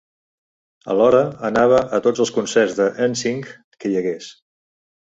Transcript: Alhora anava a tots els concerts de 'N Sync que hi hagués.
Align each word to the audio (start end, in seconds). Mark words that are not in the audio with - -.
Alhora 0.93 1.19
anava 1.51 1.83
a 1.99 2.01
tots 2.09 2.25
els 2.27 2.35
concerts 2.39 2.77
de 2.81 2.89
'N 3.11 3.17
Sync 3.25 3.55
que 3.81 3.95
hi 3.95 4.03
hagués. 4.03 4.37